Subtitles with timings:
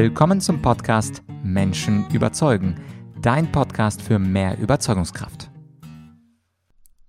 [0.00, 2.80] Willkommen zum Podcast Menschen überzeugen,
[3.20, 5.50] dein Podcast für mehr Überzeugungskraft.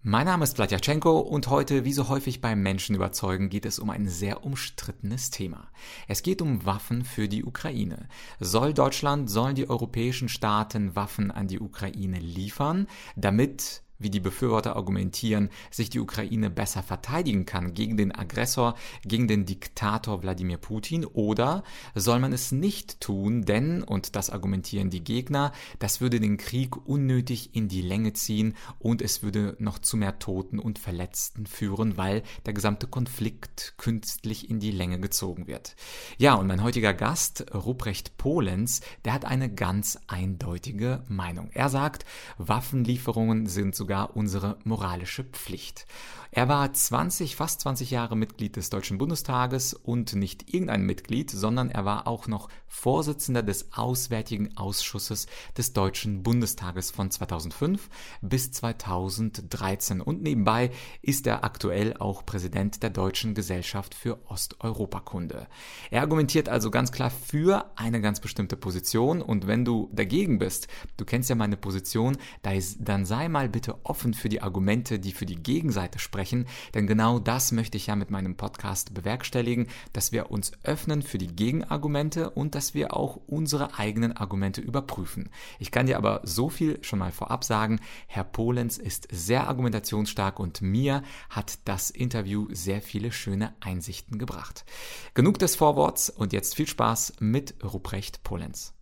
[0.02, 3.92] Mein Name ist Vladyachenko und heute, wie so häufig beim Menschen überzeugen, geht es um
[3.92, 5.70] ein sehr umstrittenes Thema.
[6.08, 8.08] Es geht um Waffen für die Ukraine.
[8.40, 14.76] Soll Deutschland, sollen die europäischen Staaten Waffen an die Ukraine liefern, damit wie die Befürworter
[14.76, 21.06] argumentieren, sich die Ukraine besser verteidigen kann gegen den Aggressor, gegen den Diktator Wladimir Putin,
[21.06, 26.38] oder soll man es nicht tun, denn, und das argumentieren die Gegner, das würde den
[26.38, 31.46] Krieg unnötig in die Länge ziehen und es würde noch zu mehr Toten und Verletzten
[31.46, 35.76] führen, weil der gesamte Konflikt künstlich in die Länge gezogen wird.
[36.18, 41.50] Ja, und mein heutiger Gast, Ruprecht Polenz, der hat eine ganz eindeutige Meinung.
[41.54, 42.06] Er sagt,
[42.38, 45.88] Waffenlieferungen sind sogar sogar unsere moralische Pflicht.
[46.32, 51.72] Er war 20, fast 20 Jahre Mitglied des Deutschen Bundestages und nicht irgendein Mitglied, sondern
[51.72, 55.26] er war auch noch Vorsitzender des Auswärtigen Ausschusses
[55.58, 57.90] des Deutschen Bundestages von 2005
[58.22, 60.70] bis 2013 und nebenbei
[61.02, 65.48] ist er aktuell auch Präsident der Deutschen Gesellschaft für Osteuropakunde.
[65.90, 69.24] Er argumentiert also ganz klar für eine ganz bestimmte Position.
[69.24, 74.14] Und wenn du dagegen bist, du kennst ja meine Position, dann sei mal bitte offen
[74.14, 77.96] für die Argumente, die für die Gegenseite sprechen sprechen, denn genau das möchte ich ja
[77.96, 83.22] mit meinem Podcast bewerkstelligen, dass wir uns öffnen für die Gegenargumente und dass wir auch
[83.28, 85.30] unsere eigenen Argumente überprüfen.
[85.60, 90.42] Ich kann dir aber so viel schon mal vorab sagen, Herr Polenz ist sehr argumentationsstark
[90.42, 94.66] und mir hat das Interview sehr viele schöne Einsichten gebracht.
[95.14, 98.74] Genug des Vorworts und jetzt viel Spaß mit Ruprecht Polenz.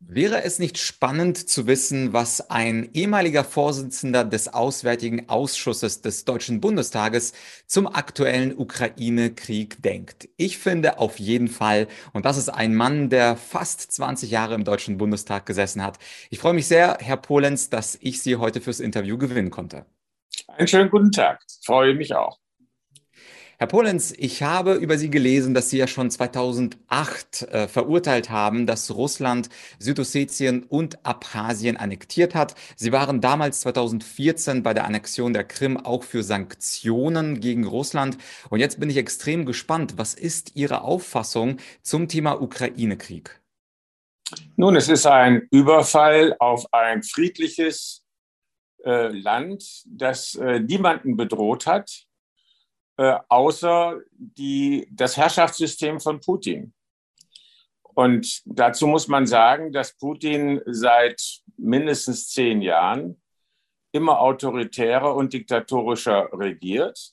[0.00, 6.60] Wäre es nicht spannend zu wissen, was ein ehemaliger Vorsitzender des Auswärtigen Ausschusses des Deutschen
[6.60, 7.32] Bundestages
[7.66, 10.28] zum aktuellen Ukraine-Krieg denkt?
[10.36, 14.62] Ich finde auf jeden Fall, und das ist ein Mann, der fast 20 Jahre im
[14.62, 15.98] Deutschen Bundestag gesessen hat.
[16.30, 19.84] Ich freue mich sehr, Herr Polenz, dass ich Sie heute fürs Interview gewinnen konnte.
[20.46, 21.42] Einen schönen guten Tag.
[21.64, 22.38] freue mich auch.
[23.60, 28.68] Herr Polenz, ich habe über Sie gelesen, dass Sie ja schon 2008 äh, verurteilt haben,
[28.68, 29.48] dass Russland
[29.80, 32.54] Südossetien und Abchasien annektiert hat.
[32.76, 38.16] Sie waren damals 2014 bei der Annexion der Krim auch für Sanktionen gegen Russland.
[38.48, 39.94] Und jetzt bin ich extrem gespannt.
[39.96, 43.40] Was ist Ihre Auffassung zum Thema Ukraine-Krieg?
[44.54, 48.04] Nun, es ist ein Überfall auf ein friedliches
[48.84, 52.07] äh, Land, das äh, niemanden bedroht hat
[52.98, 56.74] äh, außer die, das Herrschaftssystem von Putin.
[57.82, 63.20] Und dazu muss man sagen, dass Putin seit mindestens zehn Jahren
[63.92, 67.12] immer autoritärer und diktatorischer regiert.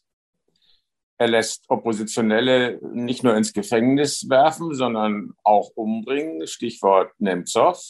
[1.18, 6.46] Er lässt Oppositionelle nicht nur ins Gefängnis werfen, sondern auch umbringen.
[6.46, 7.82] Stichwort Nemtsov.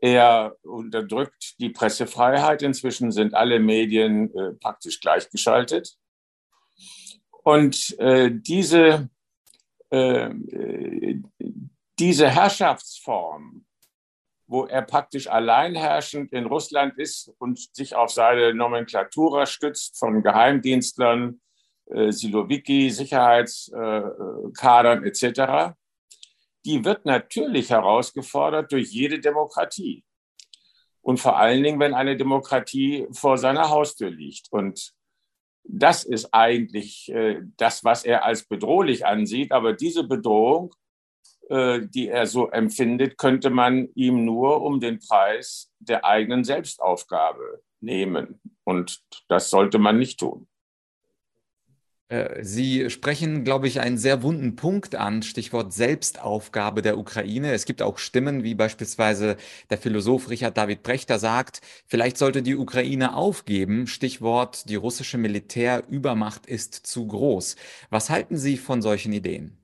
[0.00, 2.62] Er unterdrückt die Pressefreiheit.
[2.62, 5.98] Inzwischen sind alle Medien äh, praktisch gleichgeschaltet.
[7.48, 9.08] Und äh, diese,
[9.88, 10.28] äh,
[11.98, 13.64] diese Herrschaftsform,
[14.46, 21.40] wo er praktisch alleinherrschend in Russland ist und sich auf seine Nomenklatura stützt von Geheimdienstlern,
[21.86, 25.72] äh, Silowiki, Sicherheitskadern etc.,
[26.66, 30.04] die wird natürlich herausgefordert durch jede Demokratie.
[31.00, 34.52] Und vor allen Dingen, wenn eine Demokratie vor seiner Haustür liegt.
[34.52, 34.97] Und
[35.64, 39.52] das ist eigentlich äh, das, was er als bedrohlich ansieht.
[39.52, 40.74] Aber diese Bedrohung,
[41.48, 47.62] äh, die er so empfindet, könnte man ihm nur um den Preis der eigenen Selbstaufgabe
[47.80, 48.40] nehmen.
[48.64, 50.48] Und das sollte man nicht tun.
[52.08, 57.52] Äh, Sie sprechen, glaube ich, einen sehr wunden Punkt an, Stichwort Selbstaufgabe der Ukraine.
[57.52, 59.36] Es gibt auch Stimmen, wie beispielsweise
[59.70, 63.86] der Philosoph Richard David Brechter sagt, vielleicht sollte die Ukraine aufgeben.
[63.86, 67.56] Stichwort, die russische Militärübermacht ist zu groß.
[67.90, 69.58] Was halten Sie von solchen Ideen?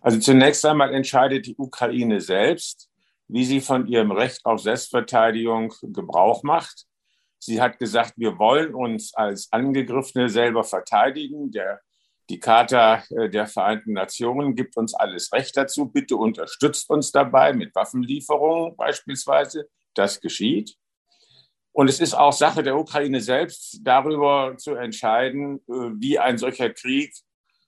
[0.00, 2.88] Also zunächst einmal entscheidet die Ukraine selbst,
[3.26, 6.87] wie sie von ihrem Recht auf Selbstverteidigung Gebrauch macht.
[7.38, 11.50] Sie hat gesagt, wir wollen uns als Angegriffene selber verteidigen.
[11.50, 11.80] Der,
[12.28, 15.86] die Charta äh, der Vereinten Nationen gibt uns alles Recht dazu.
[15.86, 19.68] Bitte unterstützt uns dabei mit Waffenlieferungen beispielsweise.
[19.94, 20.76] Das geschieht.
[21.72, 26.70] Und es ist auch Sache der Ukraine selbst, darüber zu entscheiden, äh, wie ein solcher
[26.70, 27.14] Krieg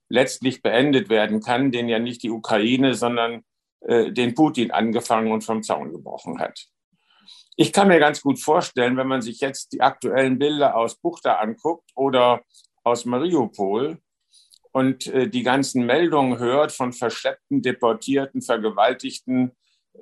[0.09, 3.45] letztlich beendet werden kann, den ja nicht die Ukraine, sondern
[3.83, 6.67] äh, den Putin angefangen und vom Zaun gebrochen hat.
[7.57, 11.35] Ich kann mir ganz gut vorstellen, wenn man sich jetzt die aktuellen Bilder aus Buchta
[11.35, 12.43] anguckt oder
[12.85, 13.99] aus Mariupol
[14.73, 19.53] und äh, die ganzen Meldungen hört von verschleppten, deportierten, vergewaltigten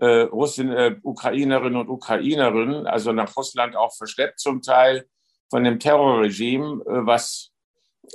[0.00, 5.06] äh, Russen, äh, Ukrainerinnen und Ukrainerinnen, also nach Russland auch verschleppt zum Teil
[5.50, 7.50] von dem Terrorregime, äh, was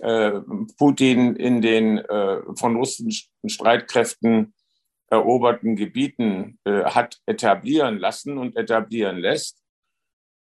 [0.01, 0.39] äh,
[0.77, 4.54] Putin in den äh, von russischen Streitkräften
[5.13, 9.63] eroberten Gebieten äh, hat etablieren lassen und etablieren lässt,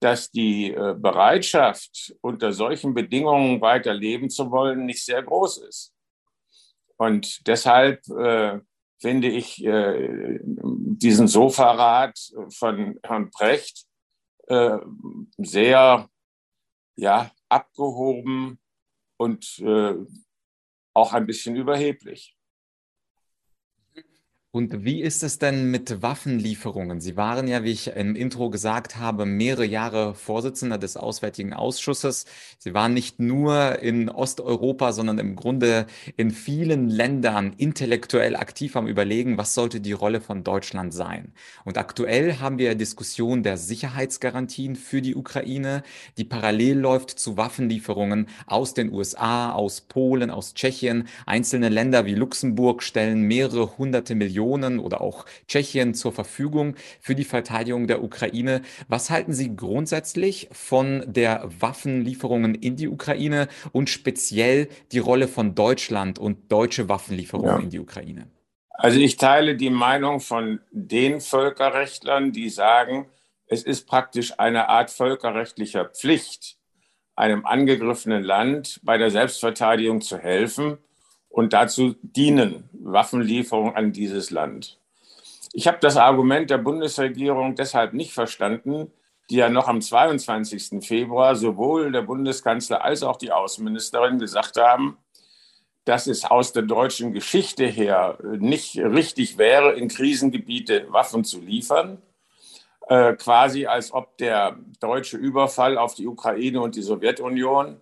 [0.00, 5.94] dass die äh, Bereitschaft, unter solchen Bedingungen weiter leben zu wollen, nicht sehr groß ist.
[6.96, 8.60] Und deshalb äh,
[9.00, 12.18] finde ich äh, diesen Sofarat
[12.50, 13.86] von Herrn Brecht
[14.48, 14.78] äh,
[15.38, 16.08] sehr
[16.96, 18.58] ja, abgehoben
[19.16, 19.94] und äh,
[20.94, 22.37] auch ein bisschen überheblich.
[24.58, 27.00] Und wie ist es denn mit Waffenlieferungen?
[27.00, 32.24] Sie waren ja, wie ich im Intro gesagt habe, mehrere Jahre Vorsitzender des Auswärtigen Ausschusses.
[32.58, 38.88] Sie waren nicht nur in Osteuropa, sondern im Grunde in vielen Ländern intellektuell aktiv am
[38.88, 41.34] Überlegen, was sollte die Rolle von Deutschland sein.
[41.64, 45.84] Und aktuell haben wir Diskussion der Sicherheitsgarantien für die Ukraine,
[46.16, 51.06] die parallel läuft zu Waffenlieferungen aus den USA, aus Polen, aus Tschechien.
[51.26, 57.14] Einzelne Länder wie Luxemburg stellen mehrere hunderte Millionen Millionen oder auch Tschechien zur Verfügung für
[57.14, 58.62] die Verteidigung der Ukraine.
[58.88, 65.54] Was halten Sie grundsätzlich von der Waffenlieferungen in die Ukraine und speziell die Rolle von
[65.54, 67.62] Deutschland und deutsche Waffenlieferungen ja.
[67.62, 68.28] in die Ukraine?
[68.70, 73.08] Also ich teile die Meinung von den Völkerrechtlern, die sagen,
[73.46, 76.56] es ist praktisch eine Art völkerrechtlicher Pflicht,
[77.16, 80.78] einem angegriffenen Land bei der Selbstverteidigung zu helfen
[81.38, 84.80] und dazu dienen Waffenlieferungen an dieses Land.
[85.52, 88.90] Ich habe das Argument der Bundesregierung deshalb nicht verstanden,
[89.30, 90.84] die ja noch am 22.
[90.84, 94.98] Februar sowohl der Bundeskanzler als auch die Außenministerin gesagt haben,
[95.84, 102.02] dass es aus der deutschen Geschichte her nicht richtig wäre, in Krisengebiete Waffen zu liefern.
[102.88, 107.80] Äh, quasi als ob der deutsche Überfall auf die Ukraine und die Sowjetunion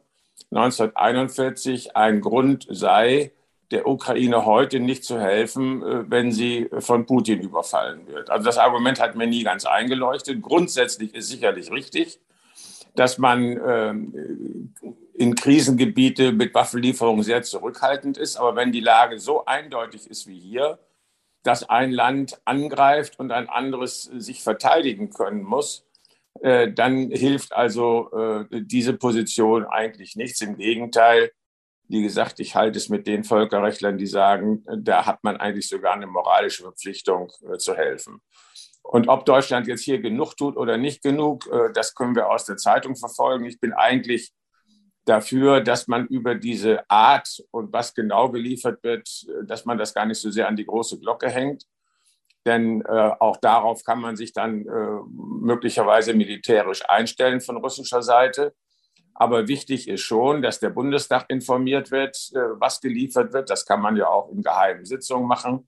[0.51, 3.33] 1941 ein Grund sei,
[3.71, 8.31] der Ukraine heute nicht zu helfen, äh, wenn sie von Putin überfallen wird.
[8.31, 10.43] Also das Argument hat mir nie ganz eingeleuchtet.
[10.43, 12.21] Grundsätzlich ist sicherlich richtig,
[12.95, 14.73] dass man ähm,
[15.15, 18.37] in Krisengebiete mit Waffenlieferungen sehr zurückhaltend ist.
[18.37, 20.79] Aber wenn die Lage so eindeutig ist wie hier,
[21.43, 25.87] dass ein Land angreift und ein anderes sich verteidigen können muss,
[26.41, 30.41] äh, dann hilft also äh, diese Position eigentlich nichts.
[30.41, 31.31] Im Gegenteil,
[31.89, 35.95] wie gesagt, ich halte es mit den Völkerrechtlern, die sagen, da hat man eigentlich sogar
[35.95, 38.21] eine moralische Verpflichtung äh, zu helfen.
[38.83, 42.45] Und ob Deutschland jetzt hier genug tut oder nicht genug, äh, das können wir aus
[42.45, 43.45] der Zeitung verfolgen.
[43.45, 44.33] Ich bin eigentlich
[45.05, 49.95] dafür, dass man über diese Art und was genau geliefert wird, äh, dass man das
[49.95, 51.65] gar nicht so sehr an die große Glocke hängt.
[52.45, 58.55] Denn äh, auch darauf kann man sich dann äh, möglicherweise militärisch einstellen von russischer Seite.
[59.19, 63.49] Aber wichtig ist schon, dass der Bundestag informiert wird, äh, was geliefert wird.
[63.49, 65.67] Das kann man ja auch in geheimen Sitzungen machen.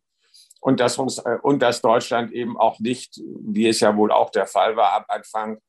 [0.60, 4.46] Und dass, äh, und dass Deutschland eben auch nicht, wie es ja wohl auch der
[4.46, 5.62] Fall war, ab Anfang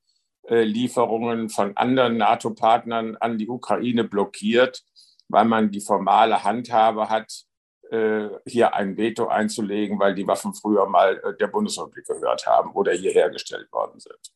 [0.50, 4.84] äh, Lieferungen von anderen NATO-Partnern an die Ukraine blockiert,
[5.30, 7.46] weil man die formale Handhabe hat,
[8.46, 13.12] hier ein Veto einzulegen, weil die Waffen früher mal der Bundesrepublik gehört haben oder hier
[13.14, 14.32] hergestellt worden sind.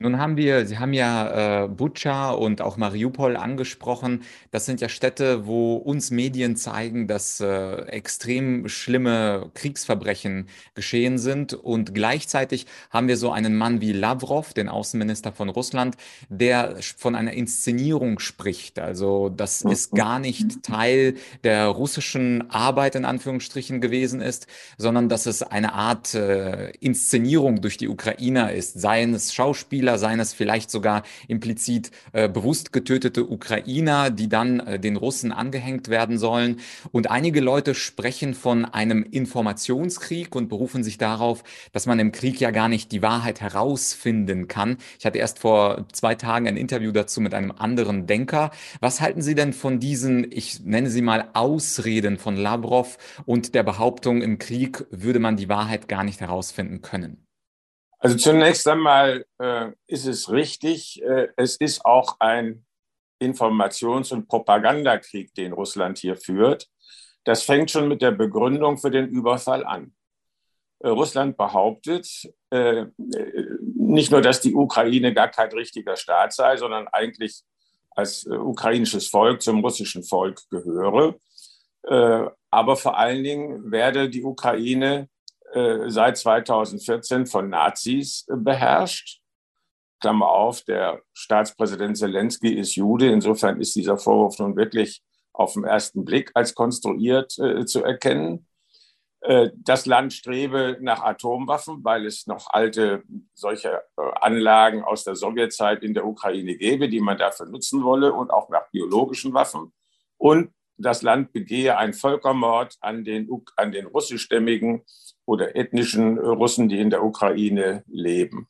[0.00, 4.22] Nun haben wir, Sie haben ja äh, Butscha und auch Mariupol angesprochen.
[4.50, 11.54] Das sind ja Städte, wo uns Medien zeigen, dass äh, extrem schlimme Kriegsverbrechen geschehen sind.
[11.54, 15.96] Und gleichzeitig haben wir so einen Mann wie Lavrov, den Außenminister von Russland,
[16.28, 18.80] der von einer Inszenierung spricht.
[18.80, 25.26] Also das ist gar nicht Teil der russischen Arbeit in Anführungsstrichen gewesen ist, sondern dass
[25.26, 30.34] es eine Art äh, Inszenierung durch die Ukrainer ist, seien es Schauspieler, Spieler, seien es
[30.34, 36.60] vielleicht sogar implizit äh, bewusst getötete Ukrainer, die dann äh, den Russen angehängt werden sollen.
[36.92, 42.40] Und einige Leute sprechen von einem Informationskrieg und berufen sich darauf, dass man im Krieg
[42.40, 44.76] ja gar nicht die Wahrheit herausfinden kann.
[44.98, 48.50] Ich hatte erst vor zwei Tagen ein Interview dazu mit einem anderen Denker.
[48.80, 53.62] Was halten Sie denn von diesen, ich nenne sie mal Ausreden von Lavrov und der
[53.62, 57.23] Behauptung, im Krieg würde man die Wahrheit gar nicht herausfinden können?
[58.04, 62.66] Also zunächst einmal äh, ist es richtig, äh, es ist auch ein
[63.18, 66.68] Informations- und Propagandakrieg, den Russland hier führt.
[67.24, 69.94] Das fängt schon mit der Begründung für den Überfall an.
[70.80, 72.06] Äh, Russland behauptet
[72.50, 72.84] äh,
[73.74, 77.40] nicht nur, dass die Ukraine gar kein richtiger Staat sei, sondern eigentlich
[77.92, 81.14] als äh, ukrainisches Volk zum russischen Volk gehöre.
[81.84, 85.08] Äh, aber vor allen Dingen werde die Ukraine
[85.54, 89.20] äh, seit 2014 von Nazis beherrscht.
[90.00, 93.10] Klammer auf, der Staatspräsident Zelensky ist Jude.
[93.10, 98.46] Insofern ist dieser Vorwurf nun wirklich auf den ersten Blick als konstruiert äh, zu erkennen.
[99.20, 105.16] Äh, das Land strebe nach Atomwaffen, weil es noch alte solche äh, Anlagen aus der
[105.16, 109.72] Sowjetzeit in der Ukraine gäbe, die man dafür nutzen wolle und auch nach biologischen Waffen.
[110.18, 114.82] Und das Land begehe einen Völkermord an den, an den russischstämmigen
[115.24, 118.48] oder ethnischen Russen, die in der Ukraine leben.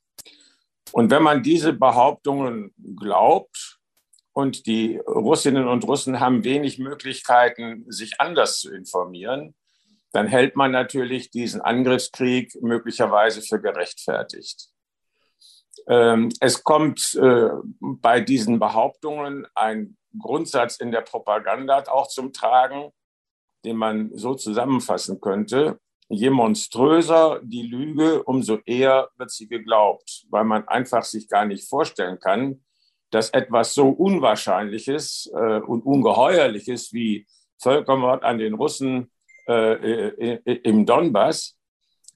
[0.92, 3.78] Und wenn man diese Behauptungen glaubt,
[4.34, 9.54] und die Russinnen und Russen haben wenig Möglichkeiten, sich anders zu informieren,
[10.12, 14.68] dann hält man natürlich diesen Angriffskrieg möglicherweise für gerechtfertigt.
[15.88, 17.48] Ähm, es kommt äh,
[17.80, 22.90] bei diesen Behauptungen ein Grundsatz in der Propaganda auch zum Tragen,
[23.64, 25.78] den man so zusammenfassen könnte.
[26.08, 31.68] Je monströser die Lüge, umso eher wird sie geglaubt, weil man einfach sich gar nicht
[31.68, 32.62] vorstellen kann,
[33.10, 37.26] dass etwas so Unwahrscheinliches äh, und Ungeheuerliches wie
[37.58, 39.10] Völkermord an den Russen
[39.46, 41.56] äh, im Donbass,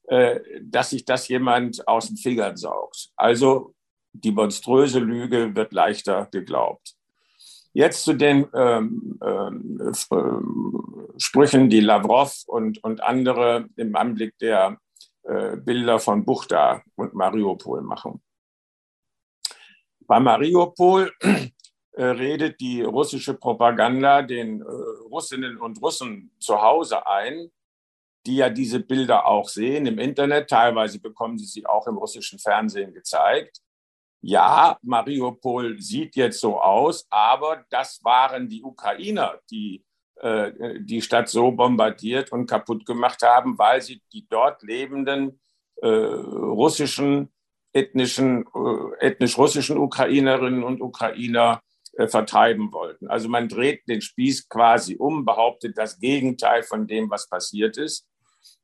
[0.08, 3.10] äh, dass sich das jemand aus den Fingern saugt.
[3.16, 3.74] Also
[4.12, 6.97] die monströse Lüge wird leichter geglaubt.
[7.78, 14.80] Jetzt zu den ähm, ähm, äh, Sprüchen, die Lavrov und, und andere im Anblick der
[15.22, 18.20] äh, Bilder von Buchta und Mariupol machen.
[20.00, 21.12] Bei Mariupol
[21.92, 27.48] äh, redet die russische Propaganda den äh, Russinnen und Russen zu Hause ein,
[28.26, 30.50] die ja diese Bilder auch sehen im Internet.
[30.50, 33.60] Teilweise bekommen sie sie auch im russischen Fernsehen gezeigt.
[34.20, 39.84] Ja, Mariupol sieht jetzt so aus, aber das waren die Ukrainer, die
[40.20, 45.40] äh, die Stadt so bombardiert und kaputt gemacht haben, weil sie die dort lebenden
[45.80, 47.30] äh, russischen
[47.72, 51.62] ethnischen, äh, ethnisch russischen Ukrainerinnen und Ukrainer
[51.94, 53.08] äh, vertreiben wollten.
[53.08, 58.06] Also man dreht den Spieß quasi um, behauptet das Gegenteil von dem, was passiert ist.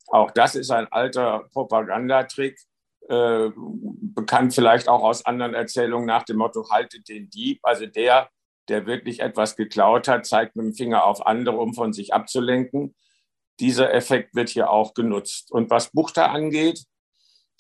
[0.08, 2.58] Auch das ist ein alter Propagandatrick,
[3.08, 7.61] äh, bekannt vielleicht auch aus anderen Erzählungen nach dem Motto, haltet den Dieb.
[7.62, 8.28] Also der,
[8.68, 12.94] der wirklich etwas geklaut hat, zeigt mit dem Finger auf andere, um von sich abzulenken.
[13.61, 15.52] Dieser Effekt wird hier auch genutzt.
[15.52, 16.84] Und was Buchter angeht,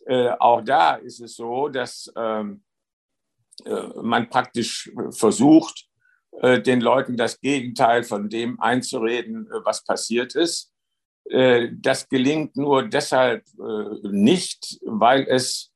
[0.06, 2.64] äh, auch da ist es so, dass ähm,
[3.64, 5.86] äh, man praktisch versucht,
[6.40, 10.73] äh, den Leuten das Gegenteil von dem einzureden, äh, was passiert ist.
[11.26, 13.44] Das gelingt nur deshalb
[14.02, 15.72] nicht, weil es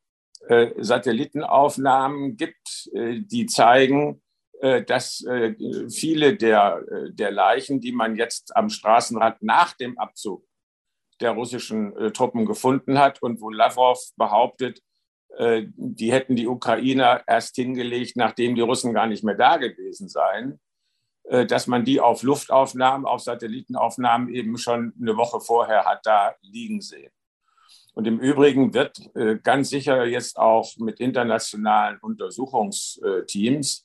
[0.77, 4.23] Satellitenaufnahmen gibt, die zeigen,
[4.61, 5.25] dass
[5.91, 10.45] viele der, der Leichen, die man jetzt am Straßenrand nach dem Abzug
[11.21, 14.83] der russischen Truppen gefunden hat und wo Lavrov behauptet,
[15.39, 20.09] äh, die hätten die Ukrainer erst hingelegt, nachdem die Russen gar nicht mehr da gewesen
[20.09, 20.57] seien, äh,
[21.31, 26.81] dass man die auf Luftaufnahmen, auf Satellitenaufnahmen eben schon eine Woche vorher hat da liegen
[26.81, 27.13] sehen.
[27.95, 33.85] Und im Übrigen wird äh, ganz sicher jetzt auch mit internationalen Untersuchungsteams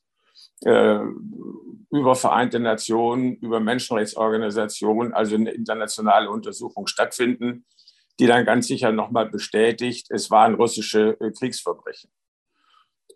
[0.66, 7.66] über Vereinte Nationen, über Menschenrechtsorganisationen, also eine internationale Untersuchung stattfinden,
[8.20, 12.12] die dann ganz sicher nochmal bestätigt, es waren russische äh, Kriegsverbrechen.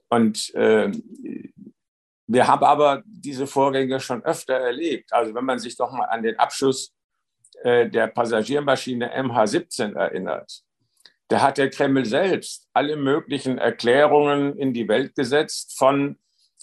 [0.09, 0.91] Und äh,
[2.27, 5.13] wir haben aber diese Vorgänge schon öfter erlebt.
[5.13, 6.93] Also wenn man sich doch mal an den Abschuss
[7.63, 10.61] äh, der Passagiermaschine MH17 erinnert,
[11.29, 16.17] da hat der Kreml selbst alle möglichen Erklärungen in die Welt gesetzt von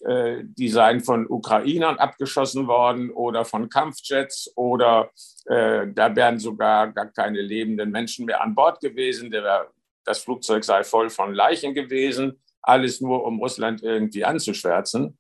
[0.05, 5.11] äh, die seien von Ukrainern abgeschossen worden oder von Kampfjets oder
[5.47, 9.31] äh, da wären sogar gar keine lebenden Menschen mehr an Bord gewesen.
[9.31, 9.71] Der,
[10.05, 12.43] das Flugzeug sei voll von Leichen gewesen.
[12.61, 15.17] Alles nur, um Russland irgendwie anzuschwärzen.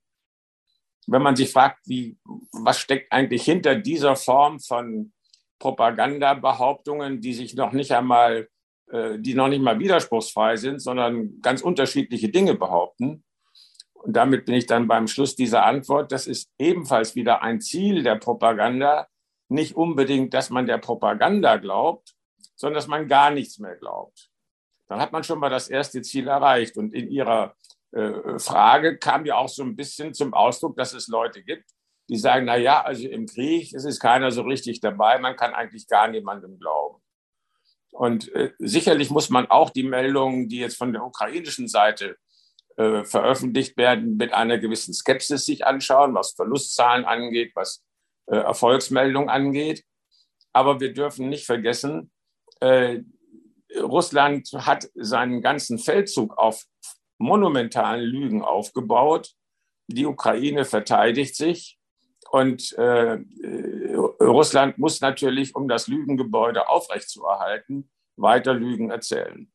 [1.07, 2.17] Wenn man sich fragt, wie,
[2.53, 5.13] was steckt eigentlich hinter dieser Form von
[5.59, 8.49] Propagandabehauptungen, die sich noch nicht einmal,
[8.91, 13.25] äh, die noch nicht mal widerspruchsfrei sind, sondern ganz unterschiedliche Dinge behaupten,
[14.05, 16.13] und damit bin ich dann beim Schluss dieser Antwort.
[16.13, 19.09] Das ist ebenfalls wieder ein Ziel der Propaganda.
[19.49, 22.15] Nicht unbedingt, dass man der Propaganda glaubt,
[22.55, 24.29] sondern dass man gar nichts mehr glaubt.
[24.89, 26.77] Dann hat man schon mal das erste Ziel erreicht.
[26.77, 27.57] Und in Ihrer
[28.39, 31.71] Frage kam ja auch so ein bisschen zum Ausdruck, dass es Leute gibt,
[32.09, 35.55] die sagen, na ja, also im Krieg es ist keiner so richtig dabei, man kann
[35.55, 37.01] eigentlich gar niemandem glauben.
[37.93, 42.17] Und äh, sicherlich muss man auch die Meldungen, die jetzt von der ukrainischen Seite
[42.77, 47.85] äh, veröffentlicht werden, mit einer gewissen Skepsis sich anschauen, was Verlustzahlen angeht, was
[48.27, 49.85] äh, Erfolgsmeldungen angeht.
[50.53, 52.11] Aber wir dürfen nicht vergessen,
[52.61, 53.01] äh,
[53.81, 56.65] Russland hat seinen ganzen Feldzug auf
[57.25, 59.35] monumentalen Lügen aufgebaut.
[59.89, 61.79] Die Ukraine verteidigt sich
[62.31, 63.19] und äh,
[64.21, 69.53] Russland muss natürlich, um das Lügengebäude aufrechtzuerhalten, weiter Lügen erzählen.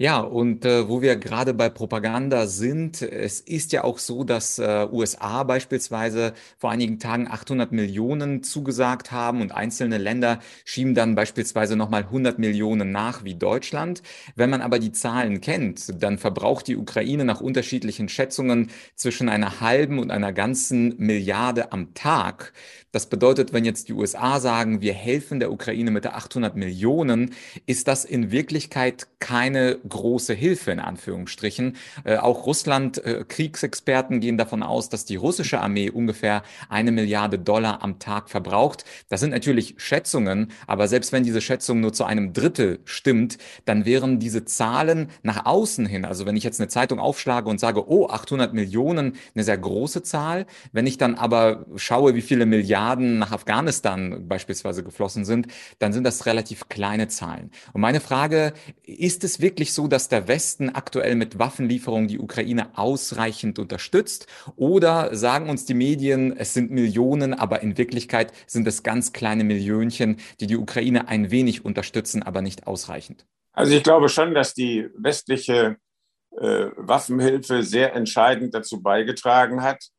[0.00, 4.60] Ja, und äh, wo wir gerade bei Propaganda sind, es ist ja auch so, dass
[4.60, 11.16] äh, USA beispielsweise vor einigen Tagen 800 Millionen zugesagt haben und einzelne Länder schieben dann
[11.16, 14.02] beispielsweise nochmal 100 Millionen nach wie Deutschland.
[14.36, 19.60] Wenn man aber die Zahlen kennt, dann verbraucht die Ukraine nach unterschiedlichen Schätzungen zwischen einer
[19.60, 22.52] halben und einer ganzen Milliarde am Tag.
[22.90, 27.34] Das bedeutet, wenn jetzt die USA sagen, wir helfen der Ukraine mit der 800 Millionen,
[27.66, 31.76] ist das in Wirklichkeit keine große Hilfe in Anführungsstrichen.
[32.04, 37.38] Äh, auch Russland, äh, Kriegsexperten gehen davon aus, dass die russische Armee ungefähr eine Milliarde
[37.38, 38.86] Dollar am Tag verbraucht.
[39.10, 43.84] Das sind natürlich Schätzungen, aber selbst wenn diese Schätzung nur zu einem Drittel stimmt, dann
[43.84, 47.86] wären diese Zahlen nach außen hin, also wenn ich jetzt eine Zeitung aufschlage und sage,
[47.86, 50.46] oh, 800 Millionen, eine sehr große Zahl.
[50.72, 55.48] Wenn ich dann aber schaue, wie viele Milliarden Milliarden nach Afghanistan beispielsweise geflossen sind,
[55.80, 57.50] dann sind das relativ kleine Zahlen.
[57.72, 58.52] Und meine Frage,
[58.84, 64.28] ist es wirklich so, dass der Westen aktuell mit Waffenlieferungen die Ukraine ausreichend unterstützt?
[64.54, 69.42] Oder sagen uns die Medien, es sind Millionen, aber in Wirklichkeit sind es ganz kleine
[69.42, 73.26] Millionchen, die die Ukraine ein wenig unterstützen, aber nicht ausreichend?
[73.52, 75.78] Also ich glaube schon, dass die westliche
[76.36, 79.90] äh, Waffenhilfe sehr entscheidend dazu beigetragen hat,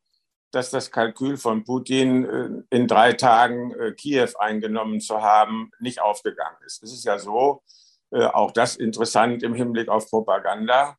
[0.50, 6.00] dass das Kalkül von Putin, äh, in drei Tagen äh, Kiew eingenommen zu haben, nicht
[6.00, 6.82] aufgegangen ist.
[6.82, 7.62] Es ist ja so,
[8.10, 10.96] äh, auch das interessant im Hinblick auf Propaganda.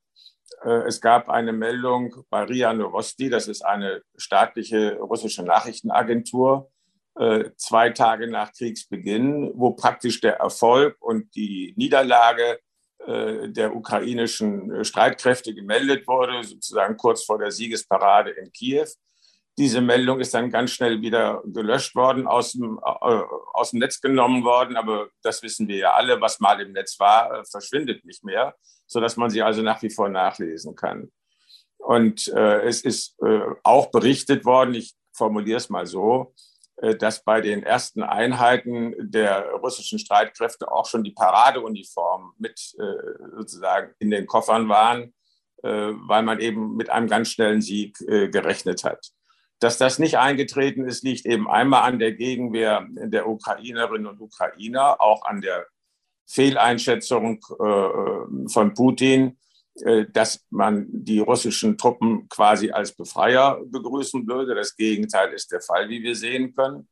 [0.86, 6.70] Es gab eine Meldung bei RIA Novosti, das ist eine staatliche russische Nachrichtenagentur,
[7.56, 12.60] zwei Tage nach Kriegsbeginn, wo praktisch der Erfolg und die Niederlage
[13.08, 18.88] der ukrainischen Streitkräfte gemeldet wurde, sozusagen kurz vor der Siegesparade in Kiew.
[19.62, 23.22] Diese Meldung ist dann ganz schnell wieder gelöscht worden, aus dem, äh,
[23.54, 24.76] aus dem Netz genommen worden.
[24.76, 28.56] Aber das wissen wir ja alle, was mal im Netz war, äh, verschwindet nicht mehr,
[28.88, 31.12] sodass man sie also nach wie vor nachlesen kann.
[31.78, 36.34] Und äh, es ist äh, auch berichtet worden, ich formuliere es mal so,
[36.78, 43.36] äh, dass bei den ersten Einheiten der russischen Streitkräfte auch schon die Paradeuniformen mit äh,
[43.36, 45.14] sozusagen in den Koffern waren,
[45.64, 49.12] weil man eben mit einem ganz schnellen Sieg gerechnet hat.
[49.62, 55.00] Dass das nicht eingetreten ist, liegt eben einmal an der Gegenwehr der Ukrainerinnen und Ukrainer,
[55.00, 55.68] auch an der
[56.26, 59.38] Fehleinschätzung äh, von Putin,
[59.76, 64.56] äh, dass man die russischen Truppen quasi als Befreier begrüßen würde.
[64.56, 66.88] Das Gegenteil ist der Fall, wie wir sehen können.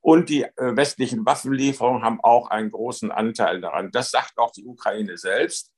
[0.00, 3.90] Und die äh, westlichen Waffenlieferungen haben auch einen großen Anteil daran.
[3.90, 5.72] Das sagt auch die Ukraine selbst.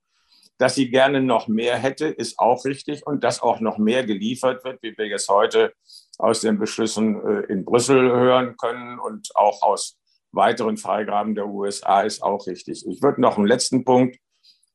[0.58, 3.04] Dass sie gerne noch mehr hätte, ist auch richtig.
[3.04, 5.72] Und dass auch noch mehr geliefert wird, wie wir jetzt heute
[6.20, 9.98] aus den Beschlüssen äh, in Brüssel hören können und auch aus
[10.32, 12.86] weiteren Freigaben der USA ist auch richtig.
[12.86, 14.18] Ich würde noch einen letzten Punkt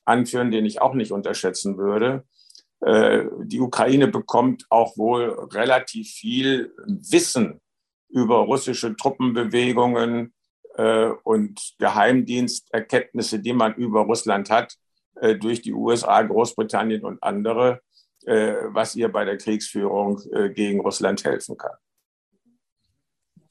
[0.03, 2.25] anführen, den ich auch nicht unterschätzen würde.
[2.81, 7.62] Äh, die Ukraine bekommt auch wohl relativ viel Wissen
[8.10, 10.34] über russische Truppenbewegungen
[10.75, 14.75] äh, und Geheimdiensterkenntnisse, die man über Russland hat,
[15.39, 17.79] durch die USA, Großbritannien und andere.
[18.26, 21.76] Äh, was ihr bei der Kriegsführung äh, gegen Russland helfen kann.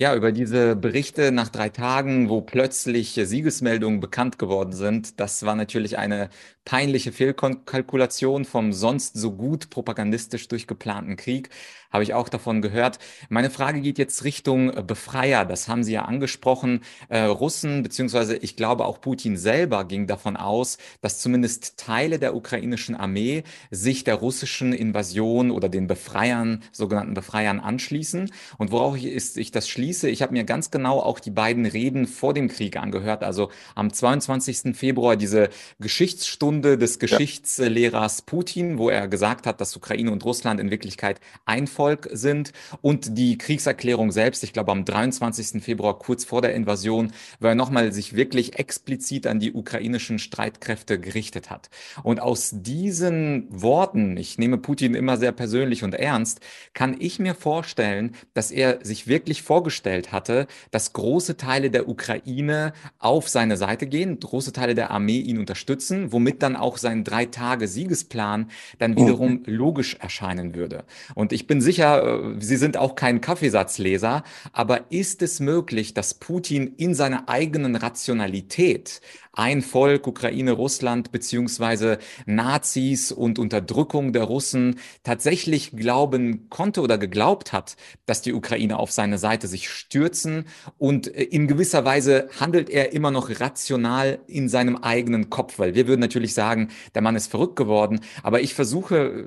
[0.01, 5.55] Ja, über diese Berichte nach drei Tagen, wo plötzlich Siegesmeldungen bekannt geworden sind, das war
[5.55, 6.31] natürlich eine
[6.65, 11.51] peinliche Fehlkalkulation vom sonst so gut propagandistisch durchgeplanten Krieg.
[11.93, 12.99] Habe ich auch davon gehört.
[13.29, 15.45] Meine Frage geht jetzt Richtung Befreier.
[15.45, 16.81] Das haben Sie ja angesprochen.
[17.09, 22.35] Äh, Russen, beziehungsweise ich glaube auch Putin selber ging davon aus, dass zumindest Teile der
[22.35, 28.33] ukrainischen Armee sich der russischen Invasion oder den Befreiern, sogenannten Befreiern anschließen.
[28.59, 32.07] Und worauf ist, ich das schließe, ich habe mir ganz genau auch die beiden Reden
[32.07, 33.23] vor dem Krieg angehört.
[33.23, 34.75] Also am 22.
[34.77, 40.71] Februar diese Geschichtsstunde des Geschichtslehrers Putin, wo er gesagt hat, dass Ukraine und Russland in
[40.71, 45.63] Wirklichkeit ein Volk sind und die Kriegserklärung selbst, ich glaube am 23.
[45.63, 50.99] Februar kurz vor der Invasion, wo er nochmal sich wirklich explizit an die ukrainischen Streitkräfte
[50.99, 51.69] gerichtet hat.
[52.03, 56.41] Und aus diesen Worten, ich nehme Putin immer sehr persönlich und ernst,
[56.73, 61.89] kann ich mir vorstellen, dass er sich wirklich vorgestellt vorgestellt hatte, dass große Teile der
[61.89, 67.03] Ukraine auf seine Seite gehen, große Teile der Armee ihn unterstützen, womit dann auch sein
[67.05, 68.97] drei Tage Siegesplan dann mhm.
[68.97, 70.85] wiederum logisch erscheinen würde.
[71.15, 76.15] Und ich bin sicher, äh, Sie sind auch kein Kaffeesatzleser, aber ist es möglich, dass
[76.15, 79.01] Putin in seiner eigenen Rationalität
[79.37, 87.53] ein Volk, Ukraine, Russland beziehungsweise Nazis und Unterdrückung der Russen tatsächlich glauben konnte oder geglaubt
[87.53, 90.47] hat, dass die Ukraine auf seine Seite sich stürzen
[90.79, 95.75] und äh, in gewisser Weise handelt er immer noch rational in seinem eigenen Kopf, weil
[95.75, 99.25] wir würden natürlich sagen, der Mann ist verrückt geworden, aber ich versuche äh,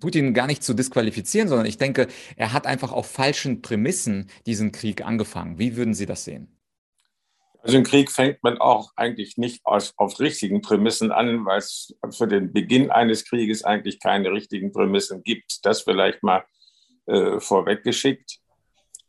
[0.00, 4.72] Putin gar nicht zu disqualifizieren, sondern ich denke, er hat einfach auf falschen Prämissen diesen
[4.72, 5.58] Krieg angefangen.
[5.58, 6.48] Wie würden Sie das sehen?
[7.62, 11.94] Also im Krieg fängt man auch eigentlich nicht aus, auf richtigen Prämissen an, weil es
[12.10, 15.64] für den Beginn eines Krieges eigentlich keine richtigen Prämissen gibt.
[15.64, 16.44] Das vielleicht mal
[17.06, 18.38] äh, vorweggeschickt.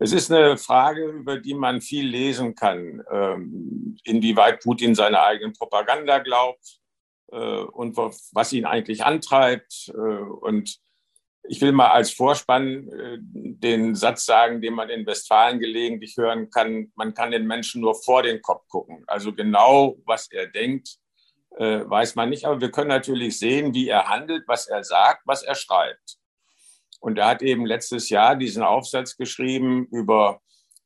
[0.03, 5.53] Es ist eine Frage, über die man viel lesen kann, ähm, inwieweit Putin seine eigenen
[5.53, 6.81] Propaganda glaubt
[7.31, 10.77] äh, und was ihn eigentlich antreibt äh, und
[11.43, 16.49] ich will mal als Vorspann äh, den Satz sagen, den man in Westfalen gelegentlich hören
[16.49, 16.91] kann.
[16.95, 19.05] Man kann den Menschen nur vor den Kopf gucken.
[19.07, 20.97] Also genau, was er denkt,
[21.55, 22.43] weiß man nicht.
[22.43, 26.17] Aber wir können natürlich sehen, wie er handelt, was er sagt, was er schreibt.
[27.03, 30.39] Und er hat eben letztes Jahr diesen Aufsatz geschrieben über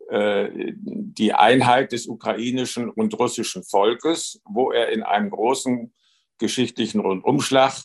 [0.09, 5.93] äh, die Einheit des ukrainischen und russischen Volkes, wo er in einem großen
[6.39, 7.83] geschichtlichen Rundumschlag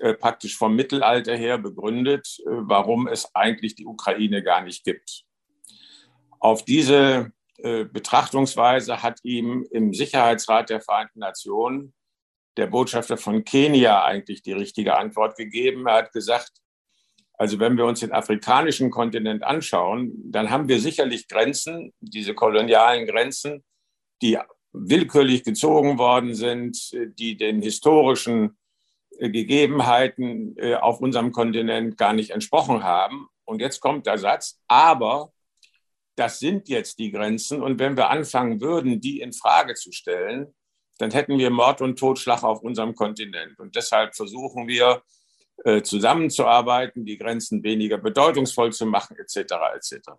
[0.00, 5.22] äh, praktisch vom Mittelalter her begründet, äh, warum es eigentlich die Ukraine gar nicht gibt.
[6.40, 11.94] Auf diese äh, Betrachtungsweise hat ihm im Sicherheitsrat der Vereinten Nationen
[12.56, 15.86] der Botschafter von Kenia eigentlich die richtige Antwort gegeben.
[15.86, 16.50] Er hat gesagt,
[17.38, 23.06] also wenn wir uns den afrikanischen Kontinent anschauen, dann haben wir sicherlich Grenzen, diese kolonialen
[23.06, 23.64] Grenzen,
[24.20, 24.38] die
[24.72, 28.58] willkürlich gezogen worden sind, die den historischen
[29.18, 33.28] Gegebenheiten äh, auf unserem Kontinent gar nicht entsprochen haben.
[33.44, 35.32] Und jetzt kommt der Satz, aber
[36.16, 37.62] das sind jetzt die Grenzen.
[37.62, 40.54] Und wenn wir anfangen würden, die in Frage zu stellen,
[40.98, 43.58] dann hätten wir Mord und Totschlag auf unserem Kontinent.
[43.60, 45.02] Und deshalb versuchen wir
[45.64, 49.54] äh, zusammenzuarbeiten, die Grenzen weniger bedeutungsvoll zu machen, etc.
[49.74, 50.10] etc.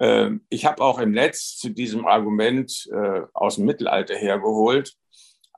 [0.00, 4.96] Ähm, ich habe auch im Netz zu diesem Argument äh, aus dem Mittelalter hergeholt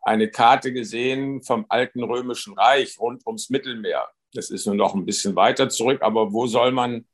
[0.03, 4.09] eine Karte gesehen vom alten römischen Reich rund ums Mittelmeer.
[4.33, 7.07] Das ist nur noch ein bisschen weiter zurück, aber wo soll man,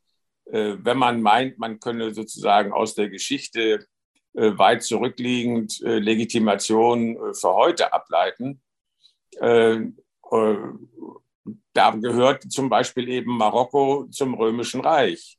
[0.47, 3.87] äh, wenn man meint, man könne sozusagen aus der Geschichte
[4.37, 8.61] weit zurückliegend Legitimation für heute ableiten?
[11.73, 15.39] Da gehört zum Beispiel eben Marokko zum römischen Reich.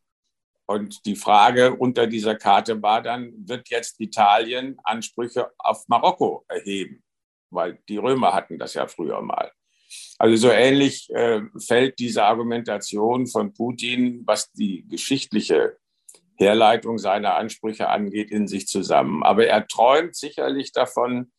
[0.67, 7.05] Und die Frage unter dieser Karte war dann, wird jetzt Italien Ansprüche auf Marokko erheben?
[7.55, 9.51] weil die Römer hatten das ja früher mal.
[10.17, 15.77] Also so ähnlich äh, fällt diese Argumentation von Putin, was die geschichtliche
[16.37, 19.23] Herleitung seiner Ansprüche angeht, in sich zusammen.
[19.23, 21.31] Aber er träumt sicherlich davon,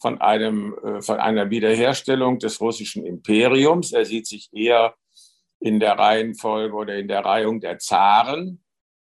[0.00, 3.92] von, einem, äh, von einer Wiederherstellung des russischen Imperiums.
[3.92, 4.94] Er sieht sich eher
[5.60, 8.62] in der Reihenfolge oder in der Reihung der Zaren.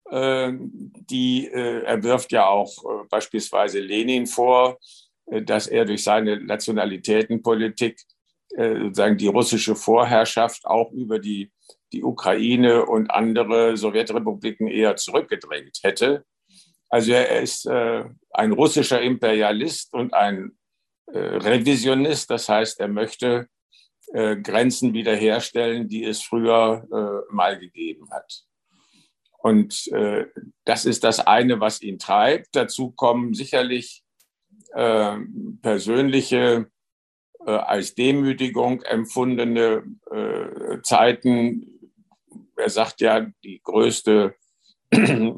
[0.09, 2.73] Äh, die, äh, er wirft ja auch
[3.09, 4.77] beispielsweise Lenin vor,
[5.27, 7.99] dass er durch seine Nationalitätenpolitik
[8.55, 11.51] sozusagen die russische Vorherrschaft auch über die,
[11.91, 16.23] die Ukraine und andere Sowjetrepubliken eher zurückgedrängt hätte.
[16.89, 20.51] Also er ist äh, ein russischer Imperialist und ein
[21.17, 23.47] Revisionist, das heißt, er möchte
[24.13, 28.43] Grenzen wiederherstellen, die es früher mal gegeben hat.
[29.39, 29.89] Und
[30.63, 32.49] das ist das eine, was ihn treibt.
[32.55, 34.05] Dazu kommen sicherlich
[34.75, 35.17] äh,
[35.61, 36.69] persönliche,
[37.45, 41.91] äh, als Demütigung empfundene äh, Zeiten.
[42.57, 44.35] Er sagt ja, die größte
[44.91, 45.31] äh,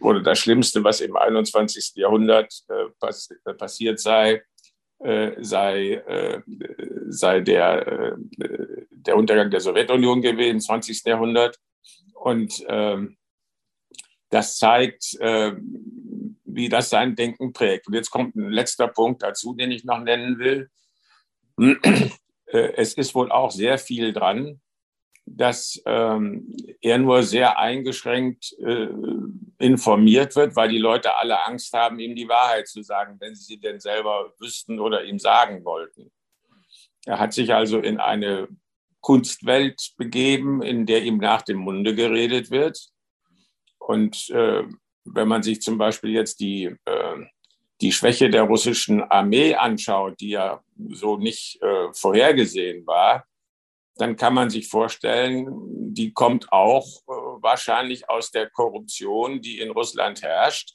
[0.00, 1.92] oder das Schlimmste, was im 21.
[1.96, 4.42] Jahrhundert äh, pass passiert sei,
[5.02, 6.02] sei,
[7.08, 8.16] sei der,
[8.90, 11.04] der Untergang der Sowjetunion gewesen im 20.
[11.06, 11.58] Jahrhundert.
[12.14, 13.16] Und ähm,
[14.28, 15.18] das zeigt,
[16.44, 17.86] wie das sein Denken prägt.
[17.86, 20.70] Und jetzt kommt ein letzter Punkt dazu, den ich noch nennen will.
[22.52, 24.60] Äh, es ist wohl auch sehr viel dran,
[25.26, 28.88] dass ähm, er nur sehr eingeschränkt äh,
[29.58, 33.44] informiert wird, weil die Leute alle Angst haben, ihm die Wahrheit zu sagen, wenn sie
[33.44, 36.10] sie denn selber wüssten oder ihm sagen wollten.
[37.06, 38.48] Er hat sich also in eine
[39.00, 42.90] Kunstwelt begeben, in der ihm nach dem Munde geredet wird
[43.78, 44.64] Und äh,
[45.04, 47.16] wenn man sich zum Beispiel jetzt die, äh,
[47.80, 53.24] die Schwäche der russischen Armee anschaut, die ja so nicht äh, vorhergesehen war,
[53.96, 55.46] dann kann man sich vorstellen,
[55.92, 60.74] die kommt auch äh, wahrscheinlich aus der Korruption, die in Russland herrscht.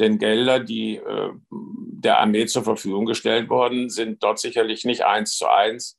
[0.00, 5.36] Denn Gelder, die äh, der Armee zur Verfügung gestellt worden, sind dort sicherlich nicht eins
[5.36, 5.98] zu eins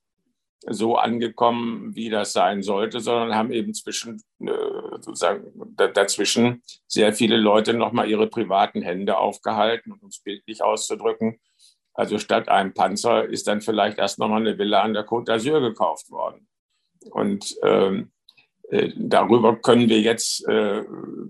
[0.68, 4.52] so angekommen, wie das sein sollte, sondern haben eben zwischen, äh,
[5.00, 11.40] sozusagen dazwischen sehr viele Leute nochmal ihre privaten Hände aufgehalten, um es bildlich auszudrücken.
[11.96, 15.62] Also statt einem Panzer ist dann vielleicht erst nochmal eine Villa an der Côte d'Azur
[15.62, 16.48] gekauft worden.
[17.12, 18.12] Und ähm,
[18.70, 20.84] äh, darüber können wir jetzt äh,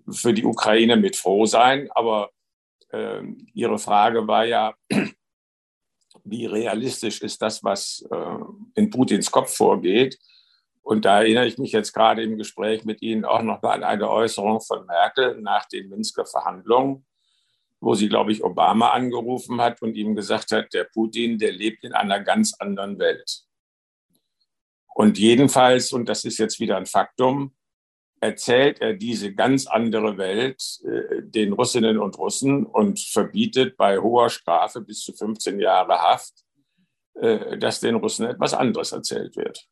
[0.09, 1.89] für die Ukraine mit froh sein.
[1.93, 2.31] Aber
[2.91, 3.21] äh,
[3.53, 4.73] Ihre Frage war ja,
[6.23, 8.37] wie realistisch ist das, was äh,
[8.73, 10.17] in Putins Kopf vorgeht.
[10.81, 14.09] Und da erinnere ich mich jetzt gerade im Gespräch mit Ihnen auch noch an eine
[14.09, 17.05] Äußerung von Merkel nach den Minsker Verhandlungen,
[17.85, 21.83] wo sie, glaube ich, Obama angerufen hat und ihm gesagt hat, der Putin, der lebt
[21.83, 23.43] in einer ganz anderen Welt.
[24.95, 27.55] Und jedenfalls, und das ist jetzt wieder ein Faktum,
[28.21, 34.31] erzählt er diese ganz andere Welt äh, den Russinnen und Russen und verbietet bei hoher
[34.31, 36.33] Strafe bis zu 15 Jahre Haft,
[37.13, 39.63] äh, dass den Russen etwas anderes erzählt wird.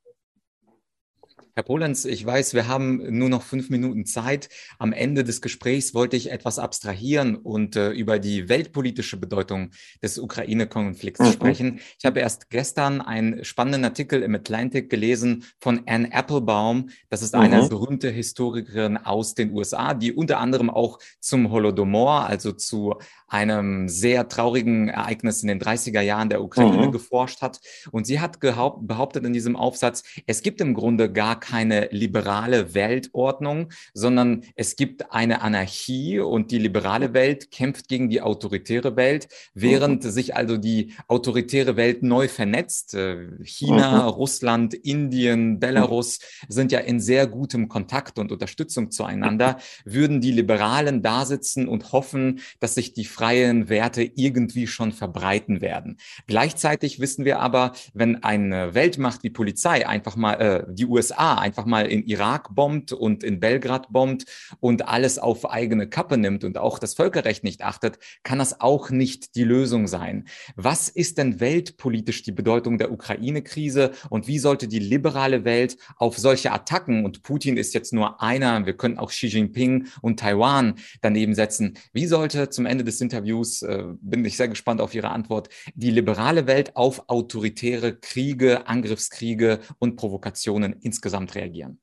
[1.56, 4.50] Herr Polenz, ich weiß, wir haben nur noch fünf Minuten Zeit.
[4.80, 9.70] Am Ende des Gesprächs wollte ich etwas abstrahieren und äh, über die weltpolitische Bedeutung
[10.02, 11.32] des Ukraine-Konflikts mhm.
[11.32, 11.80] sprechen.
[12.00, 16.89] Ich habe erst gestern einen spannenden Artikel im Atlantic gelesen von Anne Applebaum.
[17.12, 17.70] Das ist eine mhm.
[17.70, 22.96] berühmte Historikerin aus den USA, die unter anderem auch zum Holodomor, also zu
[23.28, 26.92] einem sehr traurigen Ereignis in den 30er Jahren der Ukraine mhm.
[26.92, 27.60] geforscht hat.
[27.92, 33.73] Und sie hat behauptet in diesem Aufsatz, es gibt im Grunde gar keine liberale Weltordnung,
[33.93, 40.06] sondern es gibt eine Anarchie und die liberale Welt kämpft gegen die autoritäre Welt, während
[40.06, 40.10] mhm.
[40.10, 42.93] sich also die autoritäre Welt neu vernetzt.
[42.93, 44.08] Äh, China, mhm.
[44.08, 51.01] Russland, Indien, Belarus sind ja in sehr gutem Kontakt und Unterstützung zueinander, würden die Liberalen
[51.01, 55.97] da sitzen und hoffen, dass sich die freien Werte irgendwie schon verbreiten werden.
[56.25, 61.65] Gleichzeitig wissen wir aber, wenn eine Weltmacht wie Polizei einfach mal äh, die USA einfach
[61.65, 64.26] mal in Irak bombt und in Belgrad bombt
[64.60, 68.89] und alles auf eigene Kappe nimmt und auch das Völkerrecht nicht achtet, kann das auch
[68.89, 70.26] nicht die Lösung sein.
[70.56, 76.17] Was ist denn weltpolitisch die Bedeutung der Ukraine-Krise und wie sollte die liberale Welt auf
[76.17, 80.76] solche Attacken, und Putin ist jetzt nur einer, wir können auch Xi Jinping und Taiwan
[81.02, 85.10] daneben setzen, wie sollte zum Ende des Interviews, äh, bin ich sehr gespannt auf Ihre
[85.10, 91.80] Antwort, die liberale Welt auf autoritäre Kriege, Angriffskriege und Provokationen insgesamt reagieren?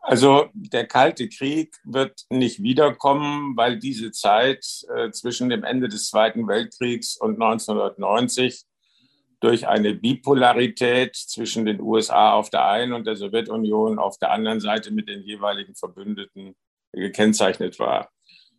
[0.00, 6.10] Also der Kalte Krieg wird nicht wiederkommen, weil diese Zeit äh, zwischen dem Ende des
[6.10, 8.64] Zweiten Weltkriegs und 1990
[9.40, 14.60] durch eine Bipolarität zwischen den USA auf der einen und der Sowjetunion auf der anderen
[14.60, 16.54] Seite mit den jeweiligen Verbündeten
[16.92, 18.10] gekennzeichnet war.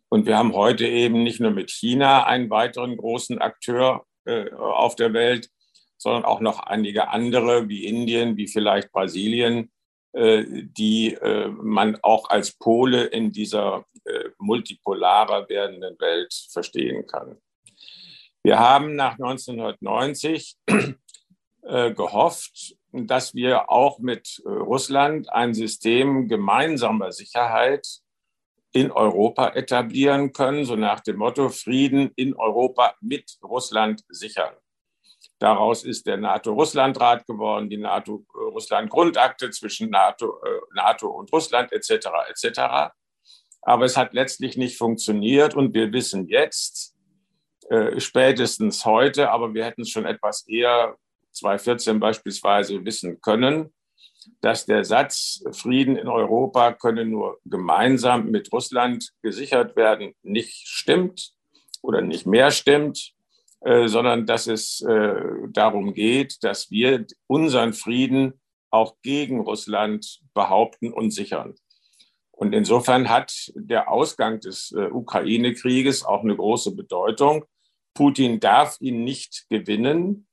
[0.08, 4.96] Und wir haben heute eben nicht nur mit China einen weiteren großen Akteur äh, auf
[4.96, 5.48] der Welt,
[6.06, 9.72] sondern auch noch einige andere wie Indien, wie vielleicht Brasilien,
[10.12, 17.38] äh, die äh, man auch als Pole in dieser äh, multipolarer werdenden Welt verstehen kann.
[18.44, 20.56] Wir haben nach 1990
[21.62, 27.84] äh, gehofft, dass wir auch mit Russland ein System gemeinsamer Sicherheit
[28.72, 34.54] in Europa etablieren können, so nach dem Motto Frieden in Europa mit Russland sichern.
[35.38, 42.08] Daraus ist der NATO-Russland-Rat geworden, die NATO-Russland-Grundakte zwischen NATO, äh, NATO und Russland etc.
[42.30, 42.60] etc.
[43.62, 46.94] Aber es hat letztlich nicht funktioniert und wir wissen jetzt,
[47.68, 50.96] äh, spätestens heute, aber wir hätten es schon etwas eher
[51.32, 53.74] 2014 beispielsweise wissen können,
[54.40, 61.32] dass der Satz, Frieden in Europa könne nur gemeinsam mit Russland gesichert werden, nicht stimmt
[61.82, 63.15] oder nicht mehr stimmt,
[63.60, 65.14] äh, sondern dass es äh,
[65.48, 68.40] darum geht, dass wir unseren Frieden
[68.70, 71.54] auch gegen Russland behaupten und sichern.
[72.32, 77.46] Und insofern hat der Ausgang des äh, Ukraine-Krieges auch eine große Bedeutung.
[77.94, 80.28] Putin darf ihn nicht gewinnen.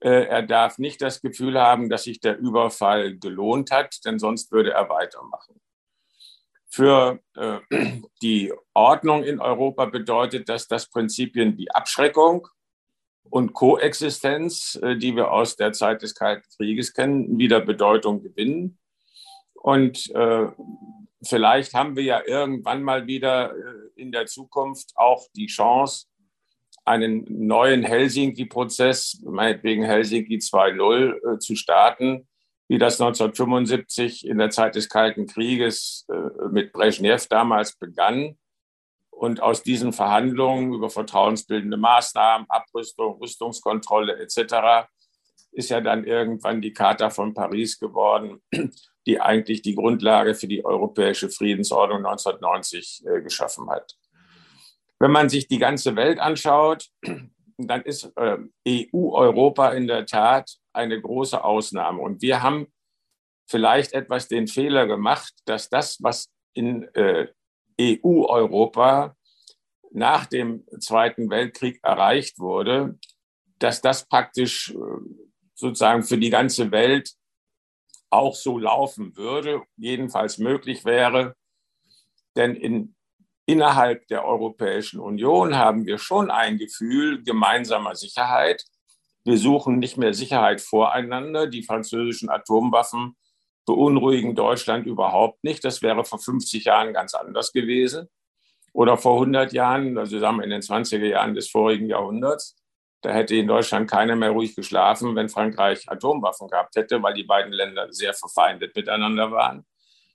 [0.00, 4.70] Er darf nicht das Gefühl haben, dass sich der Überfall gelohnt hat, denn sonst würde
[4.70, 5.60] er weitermachen.
[6.68, 7.18] Für
[8.22, 12.46] die Ordnung in Europa bedeutet das, dass Prinzipien wie Abschreckung
[13.30, 18.78] und Koexistenz, äh, die wir aus der Zeit des Kalten Krieges kennen, wieder Bedeutung gewinnen.
[19.54, 20.10] Und
[21.20, 23.52] vielleicht haben wir ja irgendwann mal wieder
[23.96, 26.06] in der Zukunft auch die Chance,
[26.88, 32.26] einen neuen Helsinki-Prozess, meinetwegen Helsinki 2.0, äh, zu starten,
[32.66, 38.38] wie das 1975 in der Zeit des Kalten Krieges äh, mit Brezhnev damals begann.
[39.18, 44.86] Und aus diesen Verhandlungen über vertrauensbildende Maßnahmen, Abrüstung, Rüstungskontrolle etc.
[45.50, 48.40] ist ja dann irgendwann die Charta von Paris geworden,
[49.06, 53.96] die eigentlich die Grundlage für die europäische Friedensordnung 1990 äh, geschaffen hat.
[55.00, 56.88] Wenn man sich die ganze Welt anschaut,
[57.58, 62.00] dann ist äh, EU-Europa in der Tat eine große Ausnahme.
[62.00, 62.68] Und wir haben
[63.48, 67.26] vielleicht etwas den Fehler gemacht, dass das, was in äh,
[67.80, 69.16] EU-Europa
[69.92, 72.98] nach dem Zweiten Weltkrieg erreicht wurde,
[73.58, 74.76] dass das praktisch äh,
[75.54, 77.12] sozusagen für die ganze Welt
[78.10, 81.34] auch so laufen würde, jedenfalls möglich wäre.
[82.36, 82.94] Denn in
[83.48, 88.62] innerhalb der Europäischen Union haben wir schon ein Gefühl gemeinsamer Sicherheit.
[89.24, 91.46] Wir suchen nicht mehr Sicherheit voreinander.
[91.46, 93.16] Die französischen Atomwaffen
[93.68, 95.62] beunruhigen Deutschland überhaupt nicht.
[95.62, 98.08] Das wäre vor 50 Jahren ganz anders gewesen.
[98.72, 102.56] Oder vor 100 Jahren, also sagen wir in den 20er Jahren des vorigen Jahrhunderts.
[103.02, 107.24] Da hätte in Deutschland keiner mehr ruhig geschlafen, wenn Frankreich Atomwaffen gehabt hätte, weil die
[107.24, 109.66] beiden Länder sehr verfeindet miteinander waren.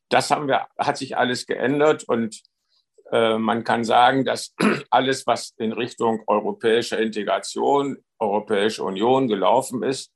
[0.10, 2.42] Das haben wir, hat sich alles geändert und
[3.12, 4.56] äh, man kann sagen, dass
[4.90, 10.13] alles, was in Richtung europäischer Integration, Europäische Union gelaufen ist,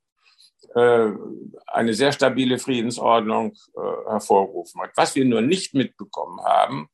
[0.78, 4.92] eine sehr stabile Friedensordnung äh, hervorgerufen hat.
[4.96, 6.88] Was wir nur nicht mitbekommen haben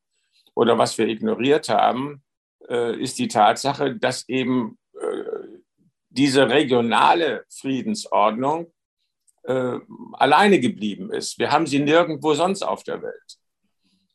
[0.55, 2.23] oder was wir ignoriert haben,
[2.69, 4.77] ist die Tatsache, dass eben
[6.09, 8.71] diese regionale Friedensordnung
[10.13, 11.37] alleine geblieben ist.
[11.39, 13.37] Wir haben sie nirgendwo sonst auf der Welt.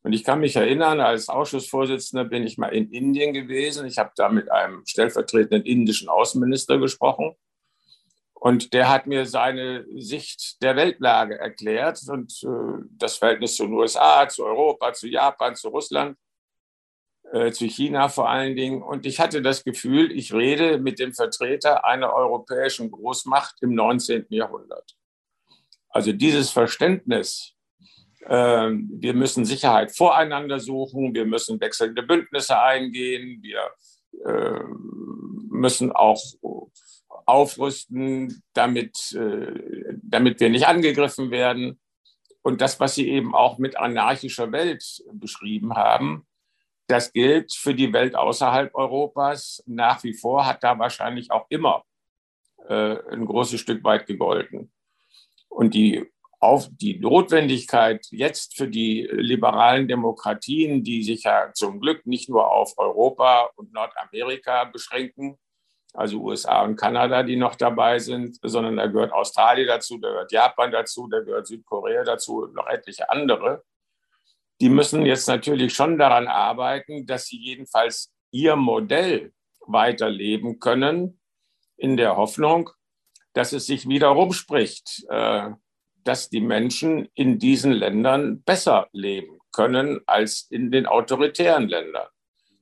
[0.02, 3.86] Und ich kann mich erinnern, als Ausschussvorsitzender bin ich mal in Indien gewesen.
[3.86, 7.34] Ich habe da mit einem stellvertretenden indischen Außenminister gesprochen.
[8.40, 13.74] Und der hat mir seine Sicht der Weltlage erklärt und äh, das Verhältnis zu den
[13.74, 16.16] USA, zu Europa, zu Japan, zu Russland,
[17.32, 18.82] äh, zu China vor allen Dingen.
[18.82, 24.26] Und ich hatte das Gefühl, ich rede mit dem Vertreter einer europäischen Großmacht im 19.
[24.28, 24.96] Jahrhundert.
[25.88, 27.56] Also dieses Verständnis
[28.26, 33.70] ähm, wir müssen Sicherheit voreinander suchen, wir müssen wechselnde Bündnisse eingehen, wir
[34.26, 36.20] ähm, müssen auch
[37.28, 41.78] aufrüsten, damit, äh, damit wir nicht angegriffen werden.
[42.42, 46.26] Und das, was Sie eben auch mit anarchischer Welt beschrieben haben,
[46.86, 51.84] das gilt für die Welt außerhalb Europas nach wie vor, hat da wahrscheinlich auch immer
[52.66, 54.72] äh, ein großes Stück weit gegolten.
[55.50, 56.10] Und die
[56.40, 62.50] auf die Notwendigkeit jetzt für die liberalen Demokratien, die sich ja zum Glück nicht nur
[62.50, 65.36] auf Europa und Nordamerika beschränken,
[65.94, 70.32] also USA und Kanada, die noch dabei sind, sondern da gehört Australien dazu, da gehört
[70.32, 73.64] Japan dazu, da gehört Südkorea dazu und noch etliche andere.
[74.60, 81.20] Die müssen jetzt natürlich schon daran arbeiten, dass sie jedenfalls ihr Modell weiterleben können,
[81.76, 82.70] in der Hoffnung,
[83.32, 85.06] dass es sich wieder rumspricht.
[85.08, 85.50] Äh,
[86.08, 92.08] dass die Menschen in diesen Ländern besser leben können als in den autoritären Ländern.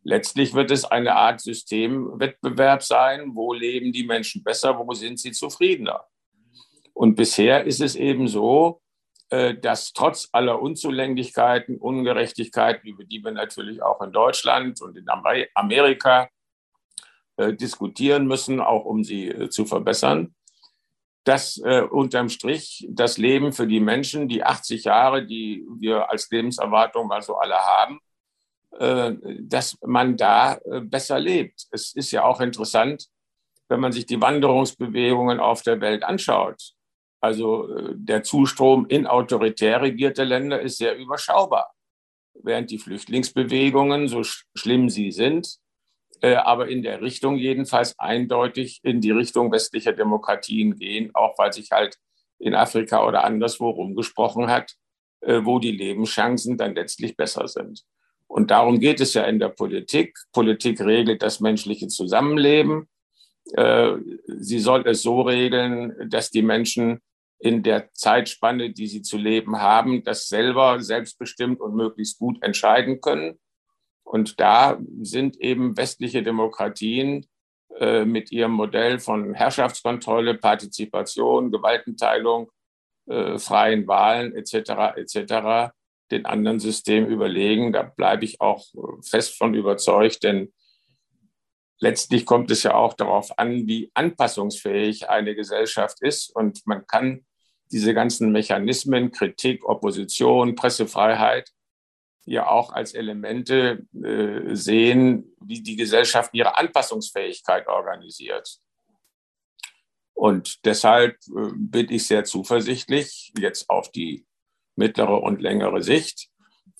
[0.08, 5.32] Letztlich wird es eine Art Systemwettbewerb sein, wo leben die Menschen besser, wo sind sie
[5.32, 6.06] zufriedener.
[6.94, 8.82] Und bisher ist es eben so,
[9.30, 15.06] äh, dass trotz aller Unzulänglichkeiten, Ungerechtigkeiten, über die wir natürlich auch in Deutschland und in
[15.54, 16.28] Amerika
[17.36, 20.36] äh, diskutieren müssen, auch um sie äh, zu verbessern,
[21.24, 21.58] dass
[21.90, 27.20] unterm Strich das Leben für die Menschen, die 80 Jahre, die wir als Lebenserwartung mal
[27.20, 27.98] so alle haben,
[28.70, 31.66] dass man da äh, besser lebt.
[31.70, 33.06] Es ist ja auch interessant,
[33.68, 36.74] wenn man sich die Wanderungsbewegungen auf der Welt anschaut.
[37.20, 41.72] Also äh, der Zustrom in autoritär regierte Länder ist sehr überschaubar,
[42.34, 45.56] während die Flüchtlingsbewegungen, so sch schlimm sie sind,
[46.20, 51.52] äh, aber in der Richtung jedenfalls eindeutig in die Richtung westlicher Demokratien gehen, auch weil
[51.52, 51.96] sich halt
[52.38, 54.74] in Afrika oder anderswo rumgesprochen hat,
[55.22, 57.82] äh, wo die Lebenschancen dann letztlich besser sind.
[58.26, 60.18] Und darum geht es ja in der Politik.
[60.32, 62.88] Politik regelt das menschliche Zusammenleben.
[63.52, 63.92] Äh,
[64.26, 67.00] sie soll es so regeln, dass die Menschen
[67.38, 73.00] in der Zeitspanne, die sie zu leben haben, das selber selbstbestimmt und möglichst gut entscheiden
[73.00, 73.38] können.
[74.02, 77.26] Und da sind eben westliche Demokratien
[77.78, 82.50] äh, mit ihrem Modell von Herrschaftskontrolle, Partizipation, Gewaltenteilung,
[83.06, 84.96] äh, freien Wahlen etc.
[84.96, 85.72] etc.
[86.10, 87.72] den anderen Systemen überlegen.
[87.72, 88.64] Da bleibe ich auch
[89.02, 90.52] fest von überzeugt, denn
[91.78, 96.34] letztlich kommt es ja auch darauf an, wie anpassungsfähig eine Gesellschaft ist.
[96.34, 97.24] Und man kann
[97.72, 101.50] diese ganzen Mechanismen, Kritik, Opposition, Pressefreiheit,
[102.24, 108.58] ja auch als Elemente äh, sehen, wie die Gesellschaft ihre Anpassungsfähigkeit organisiert.
[110.12, 114.26] Und deshalb äh, bin ich sehr zuversichtlich, jetzt auf die
[114.76, 116.28] mittlere und längere Sicht,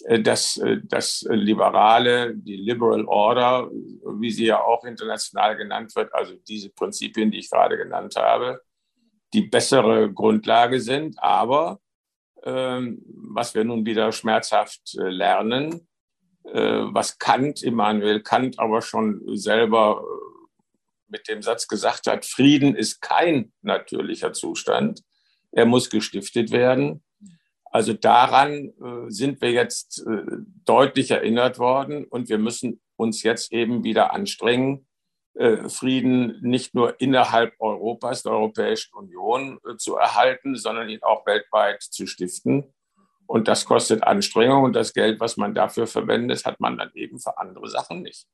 [0.04, 3.70] äh, dass äh, das Liberale, die Liberal Order,
[4.20, 8.60] wie sie ja auch international genannt wird, also diese Prinzipien, die ich gerade genannt habe,
[9.32, 11.16] die bessere Grundlage sind.
[11.18, 11.80] Aber
[12.44, 15.88] ähm, was wir nun wieder schmerzhaft äh, lernen,
[16.48, 20.04] was Kant, Immanuel Kant aber schon selber
[21.08, 25.00] mit dem Satz gesagt hat, Frieden ist kein natürlicher Zustand,
[25.50, 27.02] er muss gestiftet werden.
[27.76, 30.22] Also daran äh, sind wir jetzt äh,
[30.64, 34.86] deutlich erinnert worden und wir müssen uns jetzt eben wieder anstrengen,
[35.34, 41.26] äh, Frieden nicht nur innerhalb Europas, der Europäischen Union äh, zu erhalten, sondern ihn auch
[41.26, 42.72] weltweit zu stiften.
[43.26, 47.18] Und das kostet Anstrengung und das Geld, was man dafür verwendet, hat man dann eben
[47.18, 48.26] für andere Sachen nicht.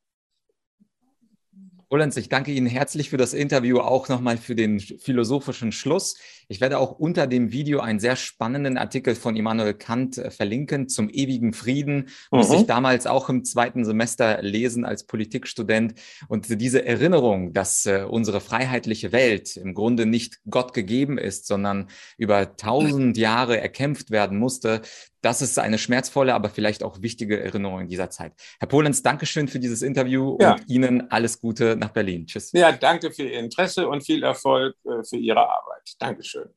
[1.92, 6.16] Roland, ich danke Ihnen herzlich für das Interview, auch nochmal für den philosophischen Schluss.
[6.52, 10.86] Ich werde auch unter dem Video einen sehr spannenden Artikel von Immanuel Kant äh, verlinken
[10.86, 12.10] zum ewigen Frieden.
[12.30, 12.38] Mhm.
[12.38, 15.94] Musste ich damals auch im zweiten Semester lesen als Politikstudent.
[16.28, 21.88] Und diese Erinnerung, dass äh, unsere freiheitliche Welt im Grunde nicht Gott gegeben ist, sondern
[22.18, 24.82] über tausend Jahre erkämpft werden musste,
[25.22, 28.32] das ist eine schmerzvolle, aber vielleicht auch wichtige Erinnerung in dieser Zeit.
[28.58, 30.52] Herr Polenz, Dankeschön für dieses Interview ja.
[30.54, 32.26] und Ihnen alles Gute nach Berlin.
[32.26, 32.50] Tschüss.
[32.52, 35.71] Ja, danke für Ihr Interesse und viel Erfolg äh, für Ihre Arbeit.
[36.00, 36.54] Dankeschön.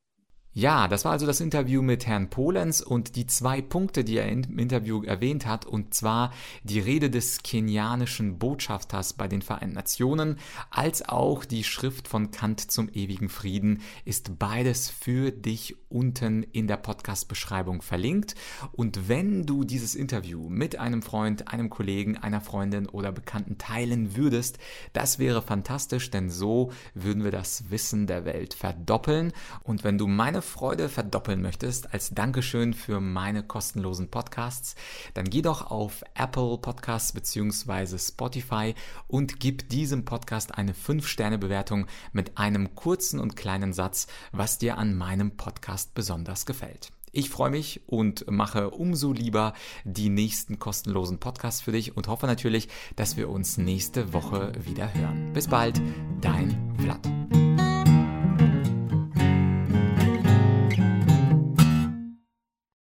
[0.58, 4.26] Ja, das war also das Interview mit Herrn Polenz und die zwei Punkte, die er
[4.26, 6.32] im Interview erwähnt hat, und zwar
[6.62, 10.38] die Rede des kenianischen Botschafters bei den Vereinten Nationen,
[10.70, 16.68] als auch die Schrift von Kant zum ewigen Frieden, ist beides für dich unten in
[16.68, 18.34] der Podcast-Beschreibung verlinkt.
[18.72, 24.16] Und wenn du dieses Interview mit einem Freund, einem Kollegen, einer Freundin oder Bekannten teilen
[24.16, 24.58] würdest,
[24.94, 29.34] das wäre fantastisch, denn so würden wir das Wissen der Welt verdoppeln.
[29.62, 34.74] Und wenn du meine Freude verdoppeln möchtest als Dankeschön für meine kostenlosen Podcasts,
[35.12, 37.98] dann geh doch auf Apple Podcasts bzw.
[37.98, 38.74] Spotify
[39.08, 44.96] und gib diesem Podcast eine 5-Sterne-Bewertung mit einem kurzen und kleinen Satz, was dir an
[44.96, 46.92] meinem Podcast besonders gefällt.
[47.16, 52.26] Ich freue mich und mache umso lieber die nächsten kostenlosen Podcasts für dich und hoffe
[52.26, 55.32] natürlich, dass wir uns nächste Woche wieder hören.
[55.32, 55.80] Bis bald,
[56.20, 57.45] dein Vlad.